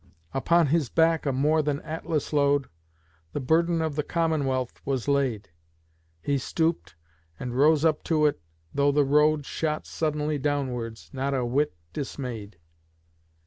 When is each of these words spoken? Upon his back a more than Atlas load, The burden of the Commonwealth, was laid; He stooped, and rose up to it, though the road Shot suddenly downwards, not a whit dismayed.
Upon 0.33 0.65
his 0.65 0.89
back 0.89 1.27
a 1.27 1.31
more 1.31 1.61
than 1.61 1.79
Atlas 1.83 2.33
load, 2.33 2.67
The 3.33 3.39
burden 3.39 3.83
of 3.83 3.95
the 3.95 4.01
Commonwealth, 4.01 4.81
was 4.83 5.07
laid; 5.07 5.49
He 6.23 6.39
stooped, 6.39 6.95
and 7.39 7.55
rose 7.55 7.85
up 7.85 8.01
to 8.05 8.25
it, 8.25 8.41
though 8.73 8.91
the 8.91 9.05
road 9.05 9.45
Shot 9.45 9.85
suddenly 9.85 10.39
downwards, 10.39 11.11
not 11.13 11.35
a 11.35 11.45
whit 11.45 11.75
dismayed. 11.93 12.57